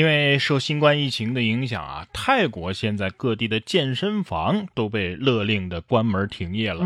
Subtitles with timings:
[0.00, 6.82] 因为受新冠疫情的影响啊，泰国现在各地的健身房都被勒令的关门停业了。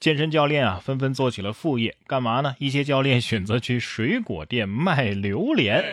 [0.00, 2.56] 健身教练啊，纷纷做起了副业，干嘛呢？
[2.58, 5.84] 一些教练选择去水果店卖榴莲，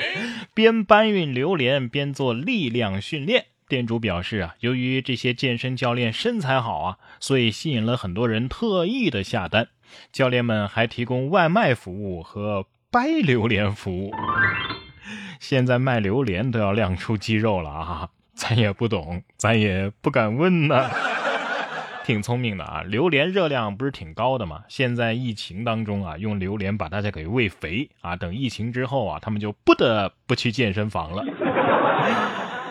[0.54, 3.44] 边搬运榴莲边做力量训练。
[3.68, 9.68] 店主表示啊，由于这些健身教练身材好啊，所以吸引了很多人特意的下单。
[10.10, 14.10] 教练们还提供外卖服务和掰榴莲服务。
[15.40, 18.08] 现在卖榴莲都要亮出肌肉了啊！
[18.34, 20.90] 咱也不懂，咱也不敢问呢。
[22.04, 24.62] 挺聪明的啊，榴莲热量不是挺高的吗？
[24.68, 31.24] 现在疫情当中啊，用榴莲把大家给喂肥啊，等疫情之后啊，他们就不得不去健身房了。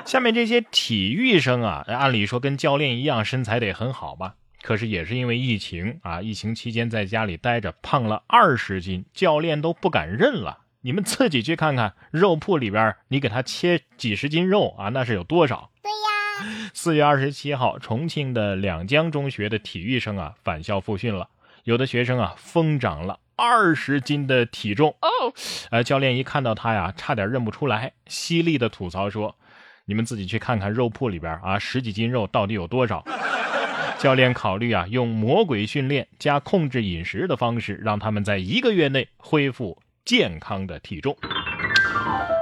[0.06, 4.36] 下面这些体育生啊，按理说跟教练一样，身材得很好吧？
[4.62, 10.60] 可是也是因为疫情啊，疫情期间在家里待着，胖了二十斤，教练都不敢认了。
[10.86, 15.72] 你们自己去看看肉铺里边，你给他切几十斤肉啊，那是有多少？
[15.82, 16.70] 对呀。
[16.76, 21.28] 四月二十七号，重庆的两江中学的体育生啊返校复训了，
[21.64, 25.34] 有的学生啊疯长了二十斤的体重哦，
[25.72, 29.36] 呃，教练一看到他呀，差点认不出来，犀利的吐槽说
[29.86, 33.04] ：“你们自己去看看肉铺里边啊，十几斤肉到底有多少？”
[33.98, 39.82] 教练考虑啊，用魔鬼训练加控制饮食的方式，让他们在一个月内恢复。
[40.06, 41.18] 健康的体重，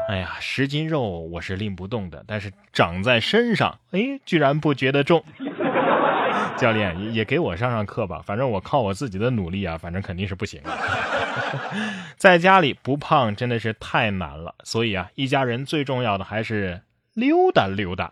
[0.10, 5.24] 哎呀，十斤肉我是拎不动的，但是长在身上，哎，居然不觉得重。
[6.58, 10.62] 教练也给我上上课吧，反正我靠我自己的努力啊，反正肯定是不行。
[12.18, 16.82] 在家里不胖真的是太难了，所以啊，一家人最重要的还是
[17.14, 18.12] 溜达溜达。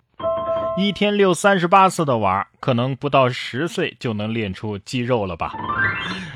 [0.78, 5.54] 一天遛三十八次的娃，可能不到十岁就能练出肌肉了吧？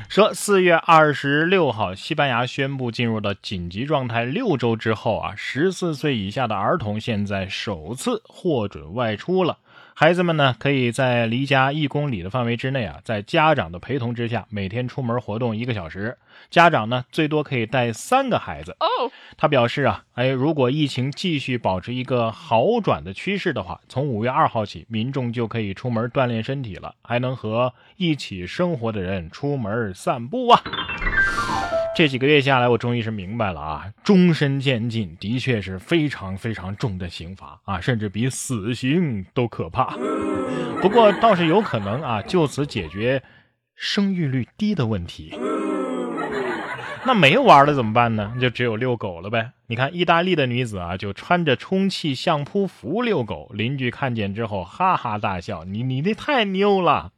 [0.08, 9.58] 说四月二十六号，西班牙宣布进入了紧急状态六周之后啊，十四岁以下的儿童现在首次获准外出了。
[9.98, 16.18] 孩子们呢，可以在离家一公里的范围之内啊，在家长的陪同之下，每天出门活动一个小时。
[16.50, 18.72] 家长呢，最多可以带三个孩子。
[18.72, 30.62] 哦，他表示啊，哎，如果疫情继续保持一个好转的趋势的话，从五月二号起，民众就可以出门锻炼身体了，还能和一起生活的人出门散步啊。
[31.96, 39.96] 这几个月下来，我终于是明白了啊，终身监禁的确是非常非常重的刑罚啊，甚至比死刑都可怕。
[40.82, 43.22] 不过倒是有可能啊，就此解决
[43.74, 45.38] 生育率低的问题。
[47.06, 48.34] 那没玩了怎么办呢？
[48.38, 49.52] 就只有遛狗了呗。
[49.66, 57.12] 你看，意大利的女子啊，就穿着充气相扑服遛狗，邻居看见之后哈哈大笑：“你你那太牛了！”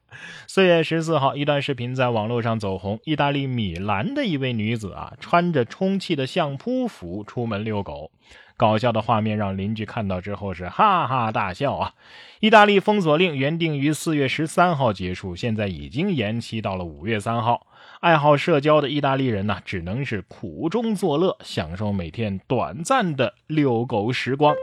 [0.47, 2.99] 四月十四号，一段视频在网络上走红。
[3.05, 8.11] 意大利米兰的一位女子啊，穿着充气的相扑服出门遛狗，
[8.56, 11.95] 搞笑的画面让邻居看到之后是哈哈大笑啊！
[12.41, 17.67] 意大利封锁令原定于四月十三号结束，现在已经延期到了五月三号。
[18.00, 24.55] 爱好社交的意大利人呢，只能是苦中作乐，享受每天短暂的遛狗时光。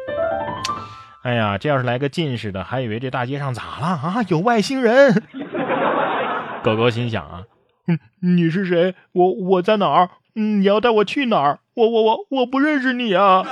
[1.26, 4.22] 哎呀，这要是来个近视的，还以为这大街上咋了啊？
[4.28, 5.24] 有外星人！
[6.64, 7.44] 狗狗心想啊，
[7.88, 8.94] 嗯，你是谁？
[9.12, 10.12] 我我在哪儿？
[10.36, 11.58] 嗯，你要带我去哪儿？
[11.74, 13.44] 我我我我不认识你啊！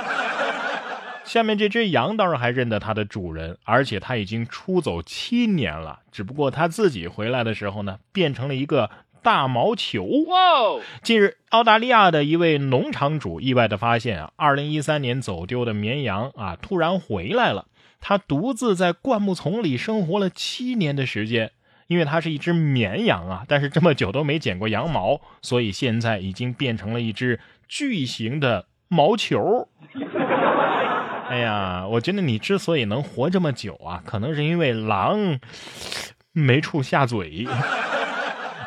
[1.24, 8.88] 下面这只羊倒是还认得它的主人，而且它已经出走七年了，只不过它自己回来的时候呢，变成了一个
[9.24, 10.04] 大毛球。
[10.04, 10.80] 哇！
[11.02, 17.66] 近日，澳大利亚的一位农场主意外的发现啊，二零一三年走丢的绵羊啊，突然回来了。
[18.00, 21.52] 他独自在灌木丛里生活了七年的时间，
[21.86, 29.68] 因为它是一只绵羊啊，但是这么久都没剪过羊毛，所以现在已经变成了一只巨型的毛球。
[31.30, 35.40] 哎呀，我觉得你之所以能活这么久啊，可能是因为狼
[36.32, 37.48] 没处下嘴。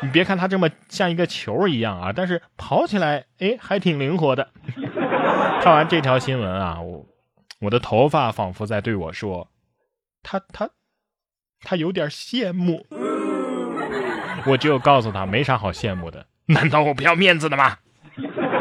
[0.02, 4.50] 你别看它这么像一个球一样啊，但是跑起来哎还挺灵活的。
[5.62, 7.06] 看完这条新闻啊，我。
[7.60, 9.50] 我的头发仿佛在对我说
[10.22, 10.70] ：“他他
[11.60, 12.86] 他有点羡慕。”
[14.46, 16.26] 我只有告诉他没啥好羡慕的。
[16.46, 17.78] 难道我不要面子的吗？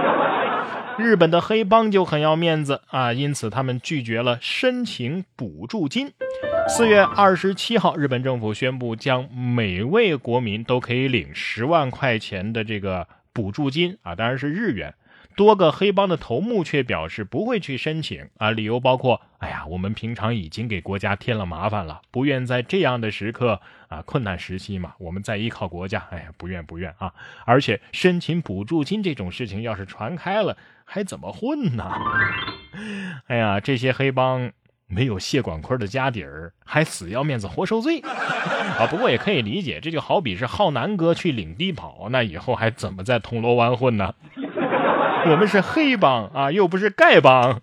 [0.98, 6.12] 日本的黑帮就很要面子啊，因此他们拒绝了申请补助金。
[6.68, 14.94] 四月二十七号，日本政府宣布将每位国民都可以领十万块钱的这个补助金啊，当然是日元。
[15.36, 27.14] 多个黑帮的头目却表示不会去申请啊，理由包括：哎呀，我们平常已经给国家添了麻烦了，不愿在这样的时刻啊，困难时期嘛，我们再依靠国家，哎呀，不愿不愿啊！
[27.46, 31.92] 而且申请补助金这种事情要是传开了，还怎么混呢？
[33.28, 34.52] 哎呀，这些黑帮
[34.88, 38.88] 没有谢广坤的家底儿，还死要面子活受罪啊！
[38.90, 44.16] 不过也可以理解，这就好比是浩南哥去领地跑，那以后还怎么在铜锣湾混呢？
[45.30, 47.62] 我们是黑帮啊，又不是丐帮。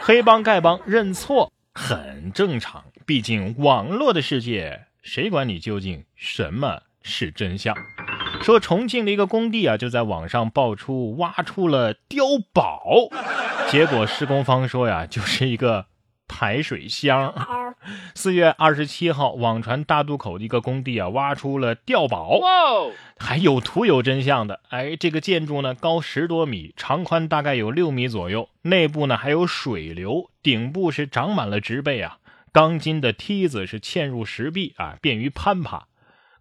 [0.00, 7.74] 黑帮丐帮认错很正常，毕竟网络的世界，谁管你究竟什么是真相？
[8.42, 13.10] 说重庆的一个工地啊，就在网上爆出挖出了碉堡，
[13.70, 15.86] 结果施工方说呀，就是一个
[16.26, 17.34] 排水箱。
[18.14, 22.40] 四月二十七号，网传大渡口的一个工地啊，挖出了碉堡，
[23.18, 24.60] 还有图有真相的。
[24.70, 32.18] 哎，这个建筑呢，高十多米，长宽大概有六米左右，内部呢还有水流，顶部是长满了植被啊，
[32.50, 35.88] 钢筋的梯子是嵌入石壁啊，便于攀爬。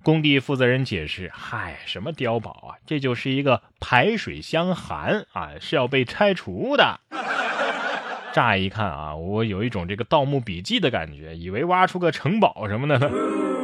[0.07, 2.80] 工地负责人解释：“嗨，什么碉堡啊？
[2.86, 7.01] 这就是一个排水箱涵啊，是要被拆除的。
[8.31, 13.09] ”乍一看啊，我有一种这个《盗墓笔记》的感觉，以为挖出个城堡什么的呢。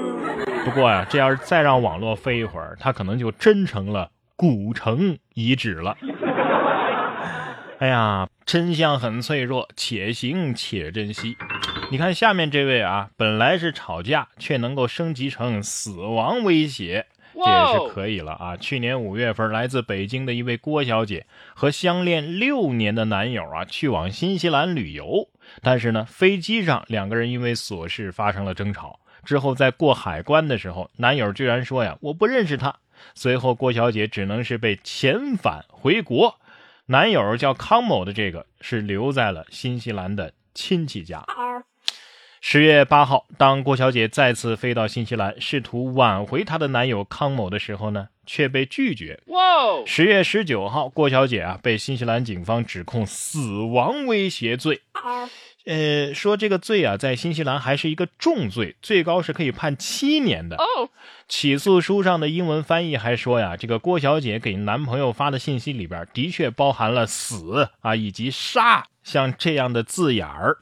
[0.66, 5.96] 不过呀，这要是再让网络飞一会儿，它可能就真成了古城遗址了。
[7.80, 11.38] 哎呀，真相很脆弱，且行且珍惜。
[11.92, 18.58] 你看下面这位啊，本来是吵架，却能够升级成死亡威胁，这也是可以了啊。
[18.58, 25.30] 去年五月份，来自北京的一位郭小姐和相恋六年的男友啊，去往新西兰旅游，
[25.62, 32.76] 但是呢，飞机上两个人因为琐事发生了争吵，之后在过海关的时候，男友居然说呀，我不认识他。
[33.14, 36.40] 随后郭小姐只能是被遣返回国，
[36.88, 41.24] 男友叫康某的这个是留在了新西兰的亲戚家。
[42.46, 49.18] 十月八号，当郭小姐再次飞到新西兰，试图挽回她的男友康某的时候呢，却被拒绝。
[49.88, 54.82] 十月十九号，郭小姐啊被新西兰警方指控死亡威胁罪，
[55.66, 60.58] 呃，说这个罪啊在新西兰还是一个重罪，最高是可以判七年的。
[61.30, 70.58] 起诉书上的英文翻译还说呀，这个郭小姐给男朋友发的信息里边的确包含了死啊以及杀像这样的字眼儿。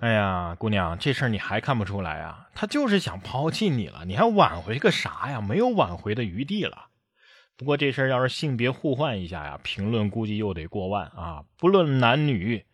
[0.00, 2.48] 哎呀，姑娘，这事儿你还看不出来啊？
[2.54, 5.40] 他就是想抛弃你了，你还挽回个啥呀？
[5.40, 6.86] 没有挽回的余地了。
[7.56, 11.42] 不过这事儿要是性别互换一下呀，评论估计又得过万啊！
[11.56, 12.64] 不论男女，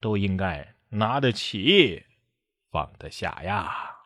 [0.00, 2.04] 都应该拿得起，
[2.70, 3.96] 放得下呀。